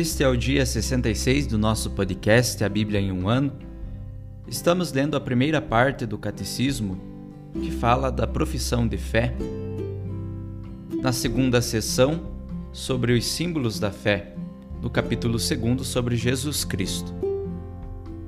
Este 0.00 0.24
é 0.24 0.28
o 0.28 0.34
dia 0.34 0.64
66 0.64 1.46
do 1.46 1.58
nosso 1.58 1.90
podcast 1.90 2.64
A 2.64 2.70
Bíblia 2.70 2.98
em 2.98 3.12
um 3.12 3.28
Ano. 3.28 3.52
Estamos 4.48 4.94
lendo 4.94 5.14
a 5.14 5.20
primeira 5.20 5.60
parte 5.60 6.06
do 6.06 6.16
Catecismo 6.16 6.98
que 7.52 7.70
fala 7.70 8.10
da 8.10 8.26
profissão 8.26 8.88
de 8.88 8.96
fé. 8.96 9.34
Na 11.02 11.12
segunda 11.12 11.60
sessão, 11.60 12.32
sobre 12.72 13.12
os 13.12 13.26
símbolos 13.26 13.78
da 13.78 13.90
fé, 13.90 14.34
no 14.80 14.88
capítulo 14.88 15.36
2 15.36 15.86
sobre 15.86 16.16
Jesus 16.16 16.64
Cristo. 16.64 17.14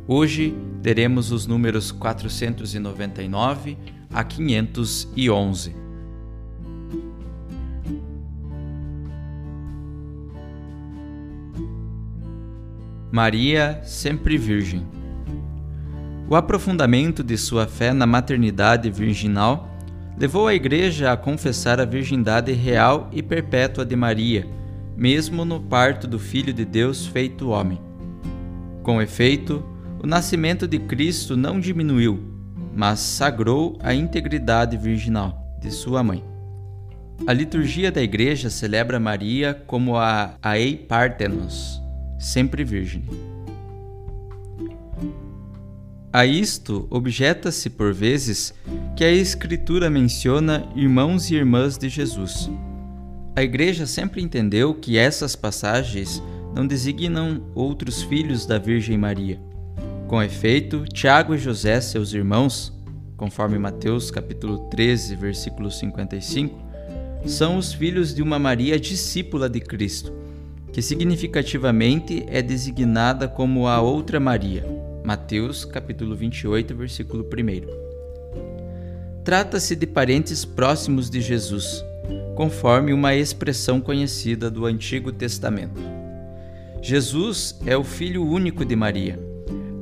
Hoje 0.06 0.54
teremos 0.82 1.32
os 1.32 1.46
números 1.46 1.90
499 1.90 3.78
a 4.12 4.22
511. 4.22 5.81
Maria, 13.12 13.78
sempre 13.84 14.38
Virgem. 14.38 14.86
O 16.30 16.34
aprofundamento 16.34 17.22
de 17.22 17.36
sua 17.36 17.66
fé 17.66 17.92
na 17.92 18.06
maternidade 18.06 18.90
virginal 18.90 19.68
levou 20.18 20.48
a 20.48 20.54
Igreja 20.54 21.12
a 21.12 21.16
confessar 21.16 21.78
a 21.78 21.84
virgindade 21.84 22.52
real 22.52 23.10
e 23.12 23.22
perpétua 23.22 23.84
de 23.84 23.94
Maria, 23.94 24.46
mesmo 24.96 25.44
no 25.44 25.60
parto 25.60 26.06
do 26.06 26.18
Filho 26.18 26.54
de 26.54 26.64
Deus 26.64 27.04
feito 27.04 27.50
homem. 27.50 27.78
Com 28.82 29.02
efeito, 29.02 29.62
o 30.02 30.06
nascimento 30.06 30.66
de 30.66 30.78
Cristo 30.78 31.36
não 31.36 31.60
diminuiu, 31.60 32.18
mas 32.74 32.98
sagrou 32.98 33.78
a 33.82 33.92
integridade 33.92 34.74
virginal 34.78 35.38
de 35.60 35.70
sua 35.70 36.02
mãe. 36.02 36.24
A 37.26 37.32
liturgia 37.34 37.92
da 37.92 38.00
Igreja 38.00 38.48
celebra 38.48 38.98
Maria 38.98 39.52
como 39.66 39.98
a 39.98 40.32
Aei 40.42 40.78
Partenos, 40.78 41.81
sempre 42.22 42.62
virgem. 42.62 43.04
A 46.12 46.24
isto 46.24 46.86
objeta-se 46.88 47.68
por 47.68 47.92
vezes 47.92 48.54
que 48.94 49.02
a 49.02 49.10
Escritura 49.10 49.90
menciona 49.90 50.68
irmãos 50.76 51.30
e 51.30 51.34
irmãs 51.34 51.76
de 51.76 51.88
Jesus. 51.88 52.48
A 53.34 53.42
Igreja 53.42 53.86
sempre 53.86 54.22
entendeu 54.22 54.74
que 54.74 54.98
essas 54.98 55.34
passagens 55.34 56.22
não 56.54 56.66
designam 56.66 57.42
outros 57.54 58.02
filhos 58.02 58.46
da 58.46 58.58
Virgem 58.58 58.96
Maria. 58.96 59.40
Com 60.06 60.22
efeito, 60.22 60.84
Tiago 60.84 61.34
e 61.34 61.38
José, 61.38 61.80
seus 61.80 62.12
irmãos, 62.12 62.72
conforme 63.16 63.58
Mateus 63.58 64.10
capítulo 64.10 64.68
13, 64.68 65.16
versículo 65.16 65.70
55, 65.70 66.54
são 67.26 67.56
os 67.56 67.72
filhos 67.72 68.14
de 68.14 68.22
uma 68.22 68.38
Maria 68.38 68.78
discípula 68.78 69.48
de 69.48 69.60
Cristo, 69.60 70.12
que 70.72 70.80
significativamente 70.80 72.24
é 72.28 72.40
designada 72.40 73.28
como 73.28 73.66
a 73.66 73.80
outra 73.80 74.18
Maria 74.18 74.82
Mateus 75.04 75.64
capítulo 75.64 76.14
28, 76.14 76.76
versículo 76.76 77.24
1. 77.24 77.82
Trata-se 79.24 79.74
de 79.74 79.84
parentes 79.84 80.44
próximos 80.44 81.10
de 81.10 81.20
Jesus, 81.20 81.84
conforme 82.36 82.92
uma 82.92 83.12
expressão 83.14 83.80
conhecida 83.80 84.48
do 84.48 84.64
Antigo 84.64 85.10
Testamento. 85.10 85.82
Jesus 86.80 87.58
é 87.66 87.76
o 87.76 87.82
filho 87.82 88.24
único 88.24 88.64
de 88.64 88.76
Maria. 88.76 89.18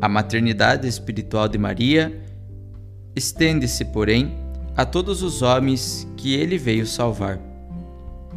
A 0.00 0.08
maternidade 0.08 0.88
espiritual 0.88 1.46
de 1.48 1.58
Maria 1.58 2.18
estende-se, 3.14 3.84
porém, 3.86 4.38
a 4.74 4.86
todos 4.86 5.22
os 5.22 5.42
homens 5.42 6.08
que 6.16 6.34
ele 6.34 6.56
veio 6.56 6.86
salvar. 6.86 7.38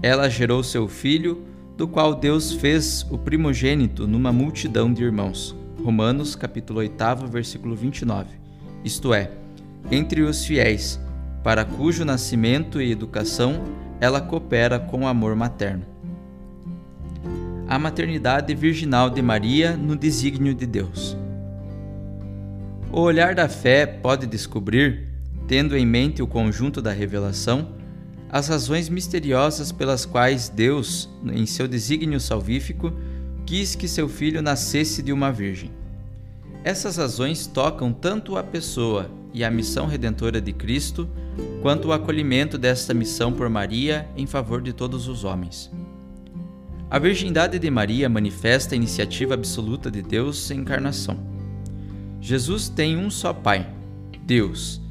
Ela 0.02 0.30
gerou 0.30 0.62
seu 0.64 0.90
filho, 0.90 1.46
do 1.78 1.88
qual 1.88 2.14
Deus 2.16 2.52
fez 2.54 3.06
o 3.10 3.18
primogênito 3.18 4.08
numa 4.08 4.32
multidão 4.32 4.94
de 4.94 5.04
irmãos 5.04 5.56
Romanos 5.84 6.34
capítulo 6.34 6.80
8, 6.80 7.28
versículo 7.28 7.76
29. 7.76 8.30
Isto 8.86 9.14
é, 9.14 9.32
entre 9.92 10.22
os 10.22 10.46
fiéis, 10.46 11.00
para 11.44 11.66
cujo 11.66 12.06
nascimento 12.06 12.82
e 12.82 12.92
educação 12.92 13.62
ela 14.00 14.22
coopera 14.22 14.80
com 14.80 15.02
o 15.02 15.08
amor 15.08 15.36
materno. 15.36 15.86
A 17.68 17.78
maternidade 17.78 18.54
virginal 18.56 19.10
de 19.10 19.22
Maria 19.22 19.76
no 19.76 19.96
desígnio 19.96 20.54
de 20.54 20.66
Deus. 20.66 21.18
O 22.92 23.02
olhar 23.02 23.36
da 23.36 23.50
fé 23.50 23.86
pode 23.86 24.26
descobrir, 24.26 25.10
tendo 25.48 25.76
em 25.76 25.86
mente 25.86 26.22
o 26.22 26.28
conjunto 26.28 26.82
da 26.82 26.92
revelação, 26.92 27.70
as 28.34 28.48
razões 28.48 28.90
misteriosas 28.90 29.72
pelas 29.72 30.08
quais 30.08 30.50
Deus, 30.50 31.08
em 31.24 31.46
seu 31.46 31.68
desígnio 31.68 32.20
salvífico, 32.20 32.92
quis 33.46 33.76
que 33.76 33.88
seu 33.88 34.10
filho 34.10 34.42
nascesse 34.42 35.04
de 35.04 35.14
uma 35.14 35.32
virgem. 35.32 35.70
Essas 36.64 36.98
razões 36.98 37.46
tocam 37.46 37.94
tanto 37.94 38.36
a 38.36 38.42
pessoa 38.42 39.08
e 39.32 39.44
a 39.44 39.52
missão 39.52 39.86
redentora 39.86 40.42
de 40.42 40.52
Cristo, 40.52 41.08
quanto 41.62 41.90
o 41.90 41.94
acolhimento 41.94 42.58
desta 42.58 42.92
missão 42.92 43.32
por 43.32 43.48
Maria 43.50 44.10
em 44.18 44.26
favor 44.26 44.64
de 44.64 44.74
todos 44.74 45.08
os 45.08 45.24
homens. 45.24 45.70
A 46.90 46.98
virgindade 46.98 47.60
de 47.60 47.70
Maria 47.70 48.10
manifesta 48.10 48.74
a 48.74 48.76
iniciativa 48.76 49.36
absoluta 49.36 49.92
de 49.92 50.02
Deus 50.02 50.50
em 50.50 50.62
encarnação. 50.62 51.20
Jesus 52.20 52.68
tem 52.68 52.98
um 52.98 53.12
só 53.12 53.32
Pai, 53.32 53.72
Deus. 54.26 54.82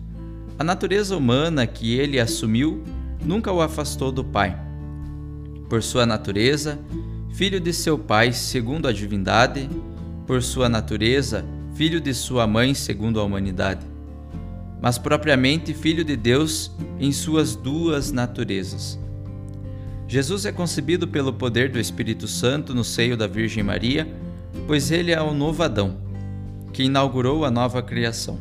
A 0.57 0.63
natureza 0.63 1.17
humana 1.17 1.67
que 1.67 1.99
ele 1.99 2.21
assumiu 2.21 2.85
nunca 3.25 3.53
o 3.53 3.61
afastou 3.61 4.11
do 4.11 4.25
Pai. 4.25 4.59
Por 5.69 5.83
sua 5.83 6.05
natureza, 6.05 6.79
filho 7.33 7.61
de 7.61 7.73
seu 7.73 7.99
Pai 7.99 8.33
segundo 8.33 8.87
a 8.87 8.93
divindade, 8.93 9.69
por 10.27 10.43
sua 10.43 10.69
natureza, 10.69 11.45
filho 11.75 12.01
de 12.01 12.13
sua 12.13 12.47
mãe 12.47 12.75
segundo 12.75 13.19
a 13.19 13.25
humanidade, 13.25 13.87
mas 14.81 14.99
propriamente 14.99 15.73
filho 15.73 16.05
de 16.05 16.17
Deus 16.17 16.71
em 16.99 17.13
suas 17.13 17.57
duas 17.57 18.13
naturezas. 18.13 18.99
Jesus 20.07 20.45
é 20.45 20.53
concebido 20.53 21.09
pelo 21.09 21.33
poder 21.33 21.71
do 21.71 21.79
Espírito 21.79 22.29
Santo 22.29 22.75
no 22.75 22.85
seio 22.85 23.17
da 23.17 23.27
Virgem 23.27 23.63
Maria, 23.63 24.07
pois 24.67 24.91
ele 24.91 25.11
é 25.11 25.21
o 25.21 25.33
novo 25.33 25.63
Adão, 25.63 25.97
que 26.73 26.83
inaugurou 26.83 27.45
a 27.45 27.51
nova 27.51 27.83
criação. 27.83 28.39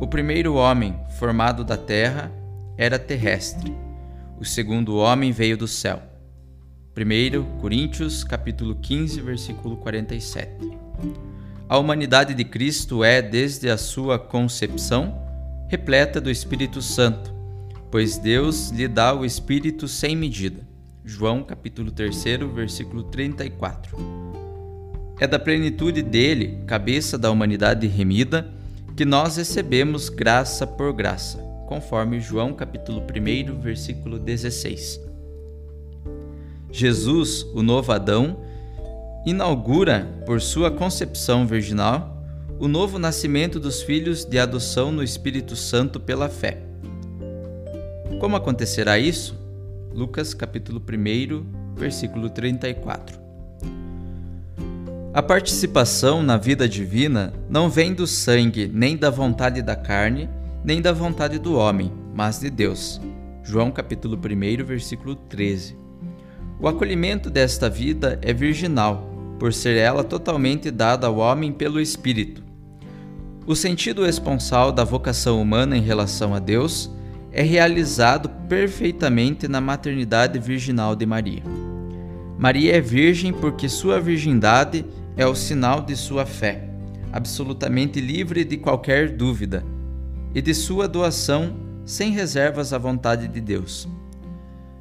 O 0.00 0.06
primeiro 0.06 0.54
homem, 0.54 0.94
formado 1.18 1.64
da 1.64 1.76
terra, 1.76 2.30
era 2.78 2.96
terrestre. 2.96 3.76
O 4.38 4.44
segundo 4.44 4.96
homem 4.98 5.32
veio 5.32 5.56
do 5.56 5.66
céu. 5.66 6.00
1 6.96 7.60
Coríntios 7.60 8.22
capítulo 8.22 8.76
15, 8.76 9.20
versículo 9.20 9.76
47. 9.78 10.78
A 11.68 11.76
humanidade 11.76 12.34
de 12.34 12.44
Cristo 12.44 13.02
é, 13.02 13.20
desde 13.20 13.68
a 13.68 13.76
sua 13.76 14.16
concepção, 14.16 15.20
repleta 15.68 16.20
do 16.20 16.30
Espírito 16.30 16.80
Santo, 16.80 17.34
pois 17.90 18.16
Deus 18.16 18.70
lhe 18.70 18.86
dá 18.86 19.12
o 19.12 19.24
Espírito 19.24 19.88
sem 19.88 20.14
medida. 20.14 20.66
João 21.04 21.42
capítulo 21.42 21.90
3, 21.90 22.16
versículo 22.54 23.02
34. 23.02 23.96
É 25.18 25.26
da 25.26 25.38
plenitude 25.38 26.00
dele, 26.00 26.62
cabeça 26.64 27.18
da 27.18 27.28
humanidade 27.28 27.88
remida, 27.88 28.48
que 28.96 29.04
nós 29.04 29.36
recebemos 29.36 30.08
graça 30.08 30.64
por 30.64 30.92
graça. 30.92 31.47
Conforme 31.68 32.18
João 32.18 32.54
capítulo 32.54 33.02
1, 33.02 33.60
versículo 33.60 34.18
16. 34.18 34.98
Jesus, 36.72 37.42
o 37.54 37.62
novo 37.62 37.92
Adão, 37.92 38.38
inaugura, 39.26 40.08
por 40.24 40.40
sua 40.40 40.70
concepção 40.70 41.46
virginal, 41.46 42.24
o 42.58 42.66
novo 42.66 42.98
nascimento 42.98 43.60
dos 43.60 43.82
filhos 43.82 44.24
de 44.24 44.38
adoção 44.38 44.90
no 44.90 45.02
Espírito 45.02 45.54
Santo 45.54 46.00
pela 46.00 46.30
fé. 46.30 46.62
Como 48.18 48.34
acontecerá 48.34 48.98
isso? 48.98 49.38
Lucas 49.92 50.32
capítulo 50.32 50.80
1, 50.80 51.76
versículo 51.76 52.30
34. 52.30 53.20
A 55.12 55.22
participação 55.22 56.22
na 56.22 56.38
vida 56.38 56.66
divina 56.66 57.34
não 57.50 57.68
vem 57.68 57.92
do 57.92 58.06
sangue, 58.06 58.70
nem 58.72 58.96
da 58.96 59.10
vontade 59.10 59.60
da 59.60 59.76
carne, 59.76 60.30
nem 60.64 60.82
da 60.82 60.92
vontade 60.92 61.38
do 61.38 61.54
homem, 61.54 61.92
mas 62.14 62.40
de 62.40 62.50
Deus. 62.50 63.00
João 63.42 63.70
capítulo 63.70 64.16
1, 64.16 64.64
versículo 64.64 65.14
13. 65.14 65.76
O 66.60 66.66
acolhimento 66.66 67.30
desta 67.30 67.70
vida 67.70 68.18
é 68.20 68.32
virginal, 68.32 69.08
por 69.38 69.52
ser 69.52 69.76
ela 69.76 70.02
totalmente 70.02 70.70
dada 70.70 71.06
ao 71.06 71.18
homem 71.18 71.52
pelo 71.52 71.80
Espírito. 71.80 72.42
O 73.46 73.54
sentido 73.54 74.04
esponsal 74.04 74.72
da 74.72 74.84
vocação 74.84 75.40
humana 75.40 75.76
em 75.76 75.80
relação 75.80 76.34
a 76.34 76.38
Deus 76.38 76.90
é 77.32 77.42
realizado 77.42 78.28
perfeitamente 78.48 79.46
na 79.46 79.60
maternidade 79.60 80.38
virginal 80.38 80.96
de 80.96 81.06
Maria. 81.06 81.42
Maria 82.36 82.76
é 82.76 82.80
virgem 82.80 83.32
porque 83.32 83.68
sua 83.68 84.00
virgindade 84.00 84.84
é 85.16 85.26
o 85.26 85.34
sinal 85.34 85.80
de 85.80 85.96
sua 85.96 86.26
fé, 86.26 86.68
absolutamente 87.12 88.00
livre 88.00 88.44
de 88.44 88.56
qualquer 88.56 89.16
dúvida, 89.16 89.64
e 90.34 90.42
de 90.42 90.54
sua 90.54 90.86
doação 90.86 91.56
sem 91.84 92.10
reservas 92.10 92.72
à 92.72 92.78
vontade 92.78 93.28
de 93.28 93.40
Deus. 93.40 93.88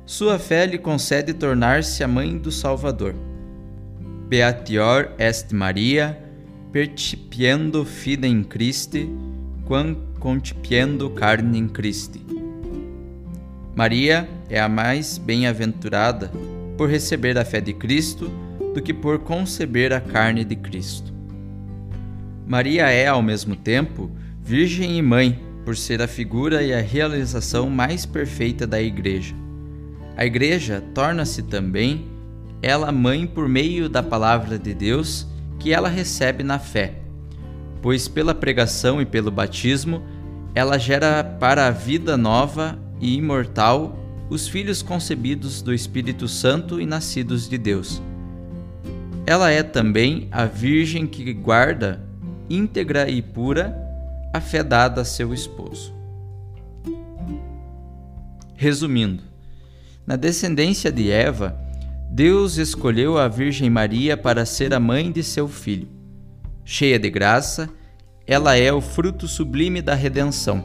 Sua 0.06 0.38
fé 0.40 0.66
lhe 0.66 0.78
concede 0.78 1.34
tornar-se 1.34 2.04
a 2.04 2.08
mãe 2.08 2.38
do 2.38 2.52
Salvador. 2.52 3.14
Beatior 4.28 5.10
est 5.18 5.54
Maria, 5.54 6.18
percipiendo 6.72 7.86
fidem 7.86 8.44
Christi, 8.44 9.10
quam 9.66 9.96
concipiendo 10.20 11.10
carnem 11.12 11.68
Christi. 11.68 12.26
Maria 13.76 14.28
é 14.50 14.60
a 14.60 14.68
mais 14.68 15.18
bem-aventurada 15.18 16.32
por 16.78 16.90
receber 16.90 17.38
a 17.38 17.46
fé 17.46 17.62
de 17.62 17.74
Cristo 17.74 18.32
do 18.74 18.82
que 18.82 18.94
por 18.94 19.20
conceber 19.20 19.94
a 19.94 20.02
carne 20.02 20.44
de 20.44 20.56
Cristo. 20.56 21.14
Maria 22.46 22.90
é, 22.90 23.08
ao 23.08 23.22
mesmo 23.22 23.56
tempo, 23.56 24.10
Virgem 24.48 24.98
e 24.98 25.02
Mãe, 25.02 25.38
por 25.66 25.76
ser 25.76 26.02
a 26.02 26.08
figura 26.08 26.64
e 26.64 26.74
a 26.74 26.80
realização 26.80 27.70
mais 27.70 28.06
perfeita 28.06 28.66
da 28.66 28.82
Igreja. 28.82 29.36
A 30.16 30.26
Igreja 30.26 30.82
torna-se 30.94 31.44
também 31.44 32.08
ela 32.62 32.90
mãe 32.90 33.28
por 33.28 33.50
meio 33.50 33.90
da 33.90 34.02
palavra 34.02 34.58
de 34.58 34.74
Deus 34.74 35.28
que 35.60 35.74
ela 35.74 35.90
recebe 35.90 36.44
na 36.44 36.60
fé, 36.60 36.94
pois 37.82 38.08
pela 38.08 38.34
pregação 38.34 39.02
e 39.02 39.06
pelo 39.06 39.30
batismo 39.30 40.02
ela 40.56 40.78
gera 40.78 41.26
para 41.26 41.68
a 41.68 41.72
vida 41.72 42.16
nova 42.16 42.80
e 43.02 43.18
imortal 43.18 44.00
os 44.30 44.48
filhos 44.48 44.82
concebidos 44.82 45.62
do 45.62 45.74
Espírito 45.74 46.26
Santo 46.26 46.80
e 46.80 46.86
nascidos 46.86 47.50
de 47.50 47.58
Deus. 47.58 48.02
Ela 49.26 49.52
é 49.52 49.62
também 49.62 50.30
a 50.32 50.46
Virgem 50.46 51.06
que 51.06 51.34
guarda, 51.34 52.02
íntegra 52.50 53.10
e 53.10 53.22
pura, 53.22 53.87
a 54.38 54.42
fé 54.42 54.64
dada 54.64 55.02
a 55.02 55.06
seu 55.06 55.34
esposo. 55.34 55.94
Resumindo, 58.56 59.24
na 60.06 60.16
descendência 60.16 60.92
de 60.92 61.12
Eva, 61.12 61.60
Deus 62.10 62.58
escolheu 62.58 63.18
a 63.18 63.28
Virgem 63.28 63.70
Maria 63.70 64.16
para 64.16 64.46
ser 64.46 64.74
a 64.74 64.80
mãe 64.80 65.12
de 65.12 65.24
seu 65.24 65.48
filho. 65.48 65.88
Cheia 66.64 66.98
de 66.98 67.10
graça, 67.10 67.70
ela 68.26 68.56
é 68.56 68.72
o 68.72 68.80
fruto 68.80 69.28
sublime 69.28 69.82
da 69.82 69.94
redenção. 69.94 70.64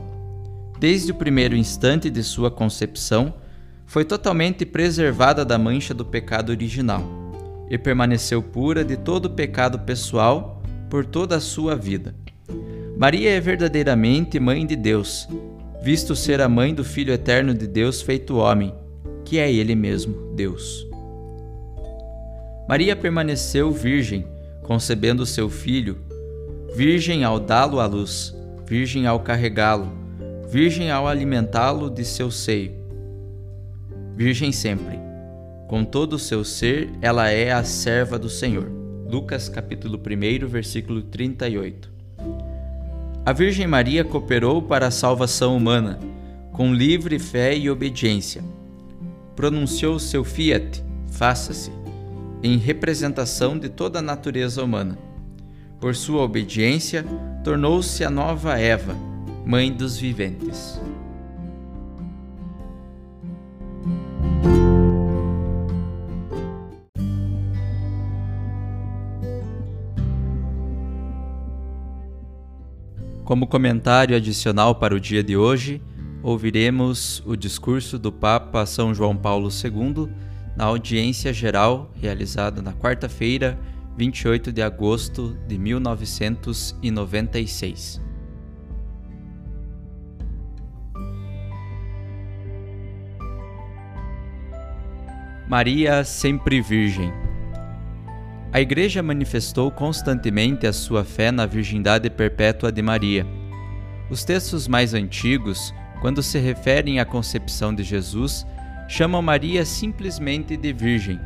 Desde 0.78 1.12
o 1.12 1.14
primeiro 1.14 1.56
instante 1.56 2.10
de 2.10 2.22
sua 2.22 2.50
concepção, 2.50 3.34
foi 3.86 4.04
totalmente 4.04 4.64
preservada 4.64 5.44
da 5.44 5.58
mancha 5.58 5.92
do 5.92 6.04
pecado 6.04 6.50
original 6.50 7.04
e 7.68 7.76
permaneceu 7.76 8.42
pura 8.42 8.84
de 8.84 8.96
todo 8.96 9.30
pecado 9.30 9.78
pessoal 9.80 10.62
por 10.88 11.04
toda 11.04 11.36
a 11.36 11.40
sua 11.40 11.74
vida. 11.74 12.21
Maria 12.96 13.30
é 13.30 13.40
verdadeiramente 13.40 14.38
mãe 14.38 14.66
de 14.66 14.76
Deus, 14.76 15.28
visto 15.82 16.14
ser 16.14 16.40
a 16.40 16.48
mãe 16.48 16.74
do 16.74 16.84
Filho 16.84 17.12
eterno 17.12 17.54
de 17.54 17.66
Deus 17.66 18.02
feito 18.02 18.36
homem, 18.36 18.74
que 19.24 19.38
é 19.38 19.52
Ele 19.52 19.74
mesmo, 19.74 20.34
Deus. 20.34 20.86
Maria 22.68 22.94
permaneceu 22.94 23.70
virgem, 23.70 24.26
concebendo 24.62 25.26
seu 25.26 25.48
filho, 25.48 25.98
virgem 26.74 27.24
ao 27.24 27.40
dá-lo 27.40 27.80
à 27.80 27.86
luz, 27.86 28.34
virgem 28.66 29.06
ao 29.06 29.20
carregá-lo, 29.20 29.90
virgem 30.48 30.90
ao 30.90 31.08
alimentá-lo 31.08 31.90
de 31.90 32.04
seu 32.04 32.30
seio. 32.30 32.72
Virgem 34.14 34.52
sempre 34.52 35.12
com 35.72 35.86
todo 35.86 36.16
o 36.16 36.18
seu 36.18 36.44
ser, 36.44 36.90
ela 37.00 37.30
é 37.30 37.50
a 37.50 37.64
serva 37.64 38.18
do 38.18 38.28
Senhor. 38.28 38.70
Lucas 39.08 39.48
capítulo 39.48 39.98
1, 39.98 40.46
versículo 40.46 41.00
38. 41.00 41.91
A 43.24 43.32
Virgem 43.32 43.68
Maria 43.68 44.02
cooperou 44.02 44.60
para 44.60 44.88
a 44.88 44.90
salvação 44.90 45.56
humana, 45.56 46.00
com 46.50 46.74
livre 46.74 47.20
fé 47.20 47.56
e 47.56 47.70
obediência. 47.70 48.42
Pronunciou 49.36 50.00
seu 50.00 50.24
fiat, 50.24 50.84
faça-se, 51.06 51.70
em 52.42 52.56
representação 52.56 53.56
de 53.56 53.68
toda 53.68 54.00
a 54.00 54.02
natureza 54.02 54.64
humana. 54.64 54.98
Por 55.80 55.94
sua 55.94 56.22
obediência, 56.22 57.04
tornou-se 57.44 58.02
a 58.04 58.10
nova 58.10 58.58
Eva, 58.58 58.96
mãe 59.46 59.72
dos 59.72 59.96
viventes. 59.96 60.80
Como 73.32 73.46
comentário 73.46 74.14
adicional 74.14 74.74
para 74.74 74.94
o 74.94 75.00
dia 75.00 75.24
de 75.24 75.38
hoje, 75.38 75.80
ouviremos 76.22 77.22
o 77.24 77.34
discurso 77.34 77.98
do 77.98 78.12
Papa 78.12 78.66
São 78.66 78.94
João 78.94 79.16
Paulo 79.16 79.48
II 79.48 80.10
na 80.54 80.64
audiência 80.64 81.32
geral 81.32 81.90
realizada 81.98 82.60
na 82.60 82.74
quarta-feira, 82.74 83.58
28 83.96 84.52
de 84.52 84.60
agosto 84.60 85.34
de 85.48 85.56
1996. 85.56 88.02
Maria 95.48 96.04
sempre 96.04 96.60
Virgem. 96.60 97.21
A 98.52 98.60
Igreja 98.60 99.02
manifestou 99.02 99.70
constantemente 99.70 100.66
a 100.66 100.74
sua 100.74 101.04
fé 101.04 101.32
na 101.32 101.46
virgindade 101.46 102.10
perpétua 102.10 102.70
de 102.70 102.82
Maria. 102.82 103.26
Os 104.10 104.24
textos 104.24 104.68
mais 104.68 104.92
antigos, 104.92 105.72
quando 106.02 106.22
se 106.22 106.38
referem 106.38 107.00
à 107.00 107.04
concepção 107.06 107.74
de 107.74 107.82
Jesus, 107.82 108.46
chamam 108.86 109.22
Maria 109.22 109.64
simplesmente 109.64 110.54
de 110.54 110.70
Virgem, 110.70 111.18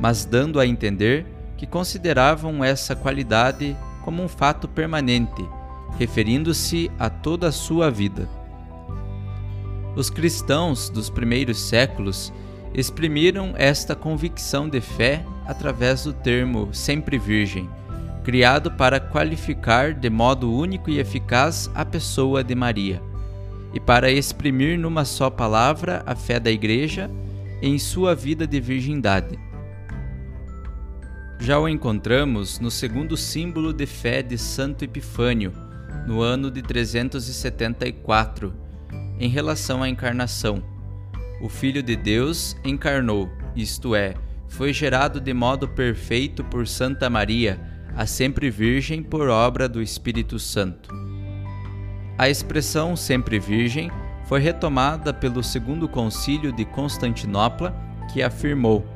mas 0.00 0.24
dando 0.24 0.60
a 0.60 0.66
entender 0.66 1.26
que 1.56 1.66
consideravam 1.66 2.62
essa 2.62 2.94
qualidade 2.94 3.76
como 4.04 4.22
um 4.22 4.28
fato 4.28 4.68
permanente, 4.68 5.44
referindo-se 5.98 6.88
a 6.96 7.10
toda 7.10 7.48
a 7.48 7.52
sua 7.52 7.90
vida. 7.90 8.28
Os 9.96 10.10
cristãos 10.10 10.90
dos 10.90 11.10
primeiros 11.10 11.58
séculos 11.58 12.32
exprimiram 12.72 13.52
esta 13.56 13.96
convicção 13.96 14.68
de 14.68 14.80
fé 14.80 15.24
através 15.46 16.04
do 16.04 16.12
termo 16.12 16.68
sempre 16.72 17.18
virgem, 17.18 17.68
criado 18.24 18.70
para 18.72 18.98
qualificar 18.98 19.94
de 19.94 20.10
modo 20.10 20.52
único 20.52 20.90
e 20.90 20.98
eficaz 20.98 21.70
a 21.74 21.84
pessoa 21.84 22.42
de 22.42 22.54
Maria, 22.54 23.00
e 23.72 23.78
para 23.78 24.10
exprimir 24.10 24.78
numa 24.78 25.04
só 25.04 25.30
palavra 25.30 26.02
a 26.06 26.14
fé 26.14 26.40
da 26.40 26.50
Igreja 26.50 27.10
em 27.62 27.78
sua 27.78 28.14
vida 28.14 28.46
de 28.46 28.60
virgindade. 28.60 29.38
Já 31.38 31.58
o 31.58 31.68
encontramos 31.68 32.58
no 32.58 32.70
segundo 32.70 33.16
símbolo 33.16 33.72
de 33.72 33.86
fé 33.86 34.22
de 34.22 34.38
Santo 34.38 34.84
Epifânio, 34.84 35.52
no 36.06 36.20
ano 36.20 36.50
de 36.50 36.62
374, 36.62 38.54
em 39.18 39.28
relação 39.28 39.82
à 39.82 39.88
encarnação. 39.88 40.62
O 41.40 41.48
Filho 41.48 41.82
de 41.82 41.94
Deus 41.94 42.56
encarnou, 42.64 43.30
isto 43.54 43.94
é, 43.94 44.14
foi 44.48 44.72
gerado 44.72 45.20
de 45.20 45.32
modo 45.34 45.68
perfeito 45.68 46.42
por 46.44 46.66
Santa 46.66 47.10
Maria, 47.10 47.60
a 47.96 48.06
sempre 48.06 48.50
Virgem 48.50 49.02
por 49.02 49.28
obra 49.28 49.68
do 49.68 49.82
Espírito 49.82 50.38
Santo. 50.38 50.88
A 52.18 52.28
expressão 52.28 52.96
sempre 52.96 53.38
Virgem 53.38 53.90
foi 54.26 54.40
retomada 54.40 55.12
pelo 55.12 55.42
Segundo 55.42 55.88
Concílio 55.88 56.52
de 56.52 56.64
Constantinopla, 56.64 57.74
que 58.12 58.22
afirmou: 58.22 58.86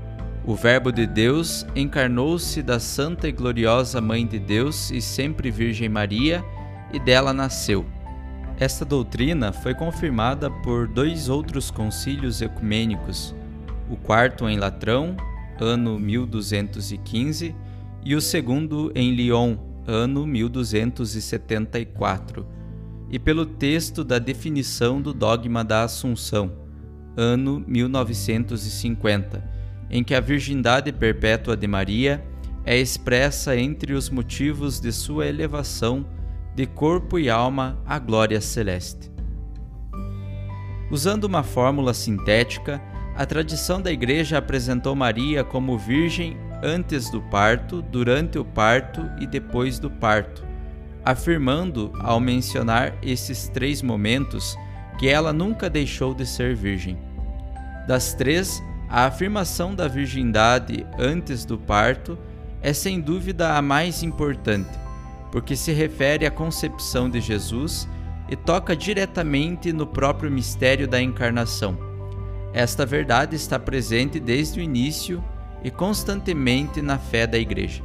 O 0.44 0.54
Verbo 0.54 0.90
de 0.90 1.06
Deus 1.06 1.66
encarnou-se 1.74 2.62
da 2.62 2.80
Santa 2.80 3.28
e 3.28 3.32
Gloriosa 3.32 4.00
Mãe 4.00 4.26
de 4.26 4.38
Deus 4.38 4.90
e 4.90 5.00
sempre 5.00 5.50
Virgem 5.50 5.88
Maria, 5.88 6.44
e 6.92 6.98
dela 6.98 7.32
nasceu. 7.32 7.86
Esta 8.58 8.84
doutrina 8.84 9.52
foi 9.52 9.74
confirmada 9.74 10.50
por 10.50 10.86
dois 10.86 11.28
outros 11.28 11.70
concílios 11.70 12.42
ecumênicos, 12.42 13.34
o 13.88 13.96
quarto 13.96 14.48
em 14.48 14.58
Latrão, 14.58 15.16
ano 15.60 15.98
1215, 15.98 17.54
e 18.02 18.16
o 18.16 18.20
segundo 18.20 18.90
em 18.94 19.14
Lyon, 19.14 19.56
ano 19.86 20.26
1274, 20.26 22.46
e 23.10 23.18
pelo 23.18 23.44
texto 23.44 24.02
da 24.02 24.18
definição 24.18 25.02
do 25.02 25.12
dogma 25.12 25.62
da 25.62 25.84
Assunção, 25.84 26.50
ano 27.16 27.62
1950, 27.66 29.44
em 29.90 30.02
que 30.02 30.14
a 30.14 30.20
virgindade 30.20 30.90
perpétua 30.92 31.54
de 31.56 31.66
Maria 31.66 32.24
é 32.64 32.78
expressa 32.78 33.56
entre 33.56 33.92
os 33.92 34.08
motivos 34.08 34.80
de 34.80 34.92
sua 34.92 35.26
elevação 35.26 36.06
de 36.54 36.66
corpo 36.66 37.18
e 37.18 37.28
alma 37.28 37.78
à 37.86 37.98
glória 37.98 38.40
celeste. 38.40 39.10
Usando 40.90 41.24
uma 41.24 41.42
fórmula 41.42 41.94
sintética, 41.94 42.80
a 43.20 43.26
tradição 43.26 43.82
da 43.82 43.92
Igreja 43.92 44.38
apresentou 44.38 44.96
Maria 44.96 45.44
como 45.44 45.76
virgem 45.76 46.38
antes 46.62 47.10
do 47.10 47.20
parto, 47.20 47.82
durante 47.82 48.38
o 48.38 48.44
parto 48.46 49.02
e 49.20 49.26
depois 49.26 49.78
do 49.78 49.90
parto, 49.90 50.42
afirmando, 51.04 51.92
ao 52.00 52.18
mencionar 52.18 52.96
esses 53.02 53.46
três 53.48 53.82
momentos, 53.82 54.56
que 54.98 55.06
ela 55.06 55.34
nunca 55.34 55.68
deixou 55.68 56.14
de 56.14 56.24
ser 56.24 56.56
virgem. 56.56 56.96
Das 57.86 58.14
três, 58.14 58.62
a 58.88 59.04
afirmação 59.04 59.74
da 59.74 59.86
virgindade 59.86 60.86
antes 60.98 61.44
do 61.44 61.58
parto 61.58 62.18
é 62.62 62.72
sem 62.72 63.02
dúvida 63.02 63.54
a 63.54 63.60
mais 63.60 64.02
importante, 64.02 64.70
porque 65.30 65.56
se 65.56 65.72
refere 65.72 66.24
à 66.24 66.30
concepção 66.30 67.10
de 67.10 67.20
Jesus 67.20 67.86
e 68.30 68.34
toca 68.34 68.74
diretamente 68.74 69.74
no 69.74 69.86
próprio 69.86 70.30
mistério 70.30 70.88
da 70.88 71.02
encarnação. 71.02 71.89
Esta 72.52 72.84
verdade 72.84 73.36
está 73.36 73.58
presente 73.58 74.18
desde 74.18 74.58
o 74.58 74.62
início 74.62 75.22
e 75.62 75.70
constantemente 75.70 76.82
na 76.82 76.98
fé 76.98 77.26
da 77.26 77.38
Igreja. 77.38 77.82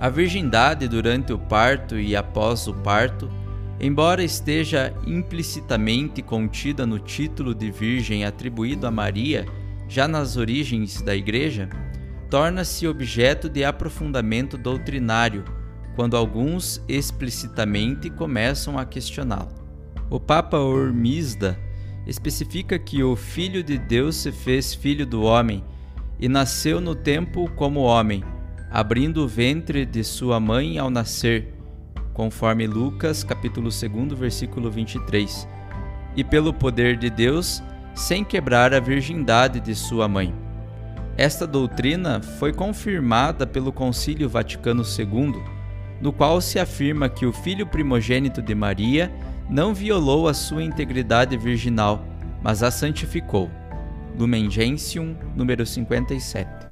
A 0.00 0.08
virgindade 0.08 0.88
durante 0.88 1.32
o 1.32 1.38
parto 1.38 1.98
e 1.98 2.14
após 2.14 2.66
o 2.68 2.74
parto, 2.74 3.28
embora 3.80 4.22
esteja 4.22 4.94
implicitamente 5.06 6.22
contida 6.22 6.86
no 6.86 6.98
título 6.98 7.54
de 7.54 7.70
Virgem 7.70 8.24
atribuído 8.24 8.86
a 8.86 8.90
Maria 8.90 9.44
já 9.88 10.06
nas 10.06 10.36
origens 10.36 11.02
da 11.02 11.14
Igreja, 11.14 11.68
torna-se 12.30 12.86
objeto 12.86 13.48
de 13.48 13.64
aprofundamento 13.64 14.56
doutrinário 14.56 15.44
quando 15.96 16.16
alguns 16.16 16.82
explicitamente 16.86 18.08
começam 18.08 18.78
a 18.78 18.84
questioná-la. 18.84 19.48
O 20.08 20.20
Papa 20.20 20.58
Ormisda 20.58 21.58
especifica 22.08 22.78
que 22.78 23.02
o 23.02 23.14
Filho 23.14 23.62
de 23.62 23.76
Deus 23.76 24.16
se 24.16 24.32
fez 24.32 24.72
filho 24.72 25.04
do 25.04 25.22
homem 25.22 25.62
e 26.18 26.26
nasceu 26.26 26.80
no 26.80 26.94
tempo 26.94 27.50
como 27.54 27.80
homem, 27.80 28.24
abrindo 28.70 29.22
o 29.22 29.28
ventre 29.28 29.84
de 29.84 30.02
sua 30.02 30.40
mãe 30.40 30.78
ao 30.78 30.88
nascer, 30.88 31.52
conforme 32.14 32.66
Lucas 32.66 33.22
capítulo 33.22 33.68
2, 33.68 34.18
versículo 34.18 34.70
23, 34.70 35.46
e 36.16 36.24
pelo 36.24 36.52
poder 36.52 36.96
de 36.96 37.10
Deus, 37.10 37.62
sem 37.94 38.24
quebrar 38.24 38.72
a 38.72 38.80
virgindade 38.80 39.60
de 39.60 39.74
sua 39.74 40.08
mãe. 40.08 40.34
Esta 41.16 41.46
doutrina 41.46 42.22
foi 42.22 42.52
confirmada 42.54 43.46
pelo 43.46 43.70
Concílio 43.70 44.28
Vaticano 44.28 44.82
II, 44.82 45.34
no 46.00 46.12
qual 46.12 46.40
se 46.40 46.58
afirma 46.58 47.08
que 47.08 47.26
o 47.26 47.32
filho 47.32 47.66
primogênito 47.66 48.40
de 48.40 48.54
Maria 48.54 49.12
não 49.48 49.74
violou 49.74 50.28
a 50.28 50.34
sua 50.34 50.62
integridade 50.62 51.36
virginal, 51.36 52.04
mas 52.42 52.62
a 52.62 52.70
santificou. 52.70 53.50
Lumen 54.18 54.50
Gentium, 54.50 55.16
número 55.34 55.64
57. 55.64 56.68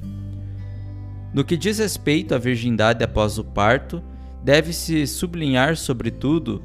No 1.33 1.45
que 1.45 1.57
diz 1.57 1.79
respeito 1.79 2.35
à 2.35 2.39
virgindade 2.39 3.05
após 3.05 3.39
o 3.39 3.45
parto, 3.45 4.03
deve-se 4.43 5.07
sublinhar, 5.07 5.77
sobretudo, 5.77 6.63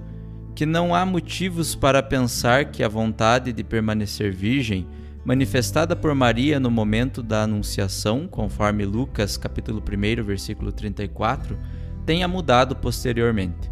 que 0.56 0.66
não 0.66 0.94
há 0.94 1.06
motivos 1.06 1.76
para 1.76 2.04
pensar 2.04 2.66
que 2.66 2.84
a 2.84 2.88
vontade 2.88 3.54
de 3.54 3.64
permanecer 3.64 4.34
virgem, 4.34 4.88
manifestada 5.24 5.96
por 5.96 6.14
Maria 6.16 6.60
no 6.60 6.72
momento 6.72 7.22
da 7.22 7.44
anunciação, 7.44 8.28
conforme 8.28 8.86
Lucas 8.86 9.38
capítulo 9.38 9.82
1, 9.82 10.24
versículo 10.24 10.72
34, 10.72 11.58
tenha 12.06 12.28
mudado 12.28 12.76
posteriormente. 12.76 13.72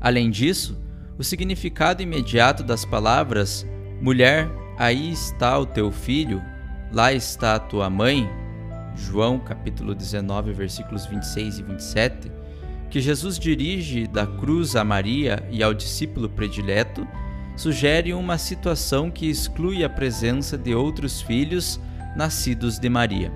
Além 0.00 0.30
disso, 0.30 0.79
o 1.20 1.22
significado 1.22 2.02
imediato 2.02 2.62
das 2.64 2.86
palavras 2.86 3.66
mulher, 4.00 4.48
Aí 4.78 5.12
está 5.12 5.58
o 5.58 5.66
teu 5.66 5.92
filho, 5.92 6.42
lá 6.90 7.12
está 7.12 7.56
a 7.56 7.58
tua 7.58 7.90
mãe. 7.90 8.26
João 8.96 9.38
capítulo 9.38 9.94
19, 9.94 10.54
versículos 10.54 11.04
26 11.04 11.58
e 11.58 11.62
27, 11.62 12.32
que 12.88 12.98
Jesus 12.98 13.38
dirige 13.38 14.06
da 14.06 14.26
cruz 14.26 14.74
a 14.74 14.82
Maria 14.82 15.46
e 15.50 15.62
ao 15.62 15.74
discípulo 15.74 16.30
predileto, 16.30 17.06
sugere 17.54 18.14
uma 18.14 18.38
situação 18.38 19.10
que 19.10 19.28
exclui 19.28 19.84
a 19.84 19.90
presença 19.90 20.56
de 20.56 20.74
outros 20.74 21.20
filhos 21.20 21.78
nascidos 22.16 22.78
de 22.78 22.88
Maria. 22.88 23.30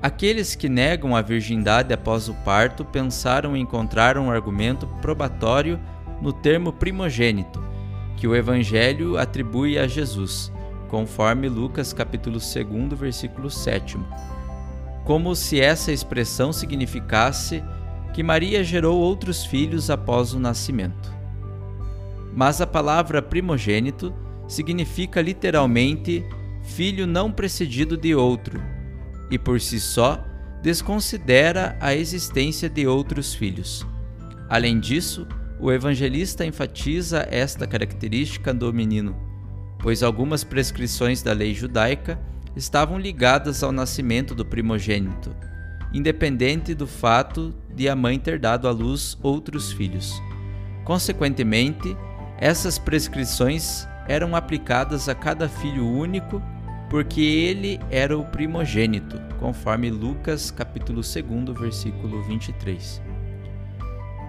Aqueles 0.00 0.54
que 0.54 0.68
negam 0.68 1.16
a 1.16 1.22
virgindade 1.22 1.92
após 1.92 2.28
o 2.28 2.34
parto 2.44 2.84
pensaram 2.84 3.56
encontrar 3.56 4.16
um 4.16 4.30
argumento 4.30 4.86
probatório 5.00 5.80
no 6.22 6.32
termo 6.32 6.72
primogênito, 6.72 7.62
que 8.16 8.28
o 8.28 8.36
evangelho 8.36 9.18
atribui 9.18 9.76
a 9.76 9.88
Jesus, 9.88 10.52
conforme 10.88 11.48
Lucas 11.48 11.92
capítulo 11.92 12.38
2, 12.38 12.96
versículo 12.96 13.50
7, 13.50 13.98
como 15.04 15.34
se 15.34 15.60
essa 15.60 15.90
expressão 15.90 16.52
significasse 16.52 17.60
que 18.14 18.22
Maria 18.22 18.62
gerou 18.62 19.00
outros 19.00 19.44
filhos 19.44 19.90
após 19.90 20.32
o 20.32 20.38
nascimento. 20.38 21.12
Mas 22.32 22.60
a 22.60 22.68
palavra 22.68 23.20
primogênito 23.20 24.14
significa 24.46 25.20
literalmente 25.20 26.24
filho 26.62 27.04
não 27.04 27.32
precedido 27.32 27.96
de 27.96 28.14
outro, 28.14 28.62
e 29.28 29.36
por 29.36 29.60
si 29.60 29.80
só 29.80 30.24
desconsidera 30.62 31.76
a 31.80 31.96
existência 31.96 32.68
de 32.68 32.86
outros 32.86 33.34
filhos. 33.34 33.84
Além 34.48 34.78
disso, 34.78 35.26
o 35.62 35.70
evangelista 35.70 36.44
enfatiza 36.44 37.24
esta 37.30 37.68
característica 37.68 38.52
do 38.52 38.74
menino, 38.74 39.14
pois 39.78 40.02
algumas 40.02 40.42
prescrições 40.42 41.22
da 41.22 41.32
lei 41.32 41.54
judaica 41.54 42.18
estavam 42.56 42.98
ligadas 42.98 43.62
ao 43.62 43.70
nascimento 43.70 44.34
do 44.34 44.44
primogênito, 44.44 45.32
independente 45.94 46.74
do 46.74 46.84
fato 46.84 47.54
de 47.72 47.88
a 47.88 47.94
mãe 47.94 48.18
ter 48.18 48.40
dado 48.40 48.66
à 48.66 48.72
luz 48.72 49.16
outros 49.22 49.72
filhos. 49.72 50.20
Consequentemente, 50.84 51.96
essas 52.38 52.76
prescrições 52.76 53.86
eram 54.08 54.34
aplicadas 54.34 55.08
a 55.08 55.14
cada 55.14 55.48
filho 55.48 55.86
único, 55.86 56.42
porque 56.90 57.20
ele 57.20 57.78
era 57.88 58.18
o 58.18 58.24
primogênito, 58.24 59.16
conforme 59.38 59.92
Lucas 59.92 60.50
capítulo 60.50 61.02
2, 61.02 61.56
versículo 61.56 62.20
23. 62.24 63.00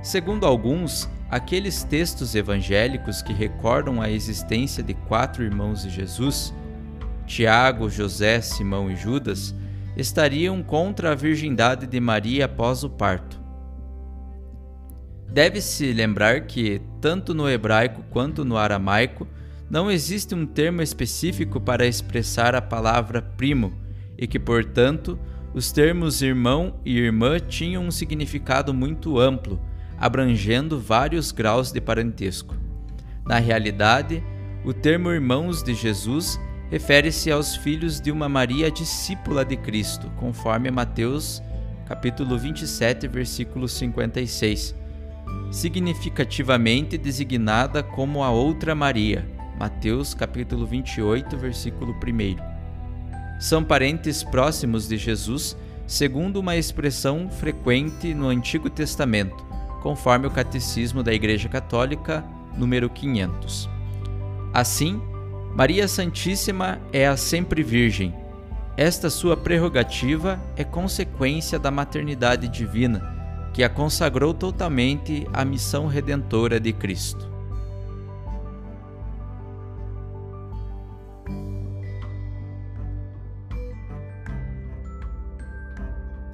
Segundo 0.03 0.45
alguns, 0.45 1.09
aqueles 1.33 1.83
textos 1.83 2.35
evangélicos 2.35 3.23
que 3.23 3.33
recordam 3.33 3.99
a 3.99 4.07
existência 4.07 4.83
de 4.83 4.93
quatro 4.93 5.43
irmãos 5.43 5.81
de 5.81 5.89
Jesus, 5.89 6.53
Tiago, 7.25 7.89
José, 7.89 8.39
Simão 8.39 8.91
e 8.91 8.95
Judas, 8.95 9.55
estariam 9.97 10.61
contra 10.61 11.11
a 11.11 11.15
virgindade 11.15 11.87
de 11.87 11.99
Maria 11.99 12.45
após 12.45 12.83
o 12.83 12.89
parto. 12.89 13.41
Deve-se 15.27 15.91
lembrar 15.91 16.41
que, 16.41 16.79
tanto 17.01 17.33
no 17.33 17.49
hebraico 17.49 18.03
quanto 18.11 18.45
no 18.45 18.55
aramaico, 18.55 19.27
não 19.67 19.89
existe 19.89 20.35
um 20.35 20.45
termo 20.45 20.83
específico 20.83 21.59
para 21.59 21.87
expressar 21.87 22.53
a 22.53 22.61
palavra 22.61 23.23
primo 23.23 23.73
e 24.15 24.27
que, 24.27 24.37
portanto, 24.37 25.17
os 25.51 25.71
termos 25.71 26.21
irmão 26.21 26.79
e 26.85 26.95
irmã 26.95 27.39
tinham 27.39 27.87
um 27.87 27.89
significado 27.89 28.71
muito 28.71 29.17
amplo 29.17 29.59
abrangendo 30.03 30.77
vários 30.77 31.31
graus 31.31 31.71
de 31.71 31.79
parentesco. 31.79 32.57
Na 33.25 33.39
realidade, 33.39 34.21
o 34.65 34.73
termo 34.73 35.09
irmãos 35.09 35.63
de 35.63 35.73
Jesus 35.73 36.37
refere-se 36.69 37.31
aos 37.31 37.55
filhos 37.55 38.01
de 38.01 38.11
uma 38.11 38.27
Maria 38.27 38.69
discípula 38.69 39.45
de 39.45 39.55
Cristo, 39.55 40.11
conforme 40.17 40.69
Mateus 40.69 41.41
capítulo 41.87 42.37
27, 42.37 43.07
versículo 43.07 43.65
56, 43.65 44.75
significativamente 45.49 46.97
designada 46.97 47.81
como 47.81 48.25
a 48.25 48.29
outra 48.29 48.75
Maria. 48.75 49.25
Mateus 49.57 50.13
capítulo 50.13 50.67
28, 50.67 51.37
versículo 51.37 51.93
1. 51.93 53.39
São 53.39 53.63
parentes 53.63 54.21
próximos 54.21 54.85
de 54.85 54.97
Jesus, 54.97 55.55
segundo 55.87 56.41
uma 56.41 56.57
expressão 56.57 57.29
frequente 57.29 58.13
no 58.13 58.27
Antigo 58.27 58.69
Testamento, 58.69 59.53
conforme 59.83 60.25
o 60.25 60.31
Catecismo 60.31 61.03
da 61.03 61.13
Igreja 61.13 61.49
Católica, 61.49 62.23
número 62.57 62.89
500. 62.89 63.69
Assim, 64.53 65.01
Maria 65.53 65.89
Santíssima 65.89 66.79
é 66.93 67.05
a 67.05 67.17
sempre 67.17 67.61
Virgem. 67.61 68.15
Esta 68.77 69.09
sua 69.09 69.35
prerrogativa 69.35 70.39
é 70.55 70.63
consequência 70.63 71.59
da 71.59 71.69
maternidade 71.69 72.47
divina, 72.47 73.13
que 73.53 73.61
a 73.61 73.69
consagrou 73.69 74.33
totalmente 74.33 75.27
à 75.33 75.43
missão 75.43 75.85
redentora 75.85 76.61
de 76.61 76.71
Cristo. 76.71 77.32